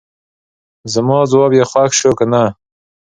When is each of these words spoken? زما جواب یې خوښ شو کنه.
زما 0.93 1.19
جواب 1.31 1.51
یې 1.57 1.63
خوښ 1.71 1.91
شو 1.99 2.11
کنه. 2.19 2.43